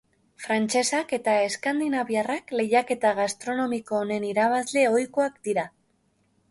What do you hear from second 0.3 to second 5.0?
Frantsesak eta eskandinaviarrak lehiaketa gastronomiko honen irabazle